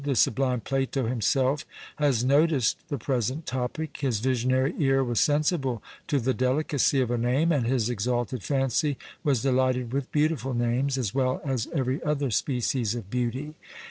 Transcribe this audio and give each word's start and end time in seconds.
The 0.03 0.15
sublime 0.15 0.61
Plato 0.61 1.05
himself 1.05 1.63
has 1.97 2.23
noticed 2.23 2.89
the 2.89 2.97
present 2.97 3.45
topic; 3.45 3.97
his 3.97 4.19
visionary 4.19 4.73
ear 4.79 5.03
was 5.03 5.19
sensible 5.19 5.83
to 6.07 6.19
the 6.19 6.33
delicacy 6.33 6.99
of 7.01 7.11
a 7.11 7.19
name; 7.19 7.51
and 7.51 7.67
his 7.67 7.87
exalted 7.87 8.41
fancy 8.41 8.97
was 9.23 9.43
delighted 9.43 9.93
with 9.93 10.11
beautiful 10.11 10.55
names, 10.55 10.97
as 10.97 11.13
well 11.13 11.39
as 11.45 11.67
every 11.71 12.01
other 12.03 12.31
species 12.31 12.95
of 12.95 13.11
beauty. 13.11 13.53